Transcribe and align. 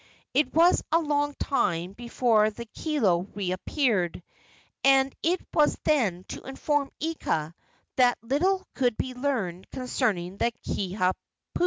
It 0.33 0.51
was 0.51 0.81
a 0.91 0.97
long 0.97 1.35
time 1.37 1.93
before 1.93 2.49
the 2.49 2.65
kilo 2.65 3.27
reappeared, 3.35 4.23
and 4.83 5.15
it 5.21 5.39
was 5.53 5.77
then 5.83 6.23
to 6.29 6.41
inform 6.41 6.89
Ika 6.99 7.53
that 7.97 8.17
little 8.23 8.65
could 8.73 8.97
be 8.97 9.13
learned 9.13 9.69
concerning 9.69 10.37
the 10.37 10.53
Kiha 10.65 11.13
pu. 11.53 11.59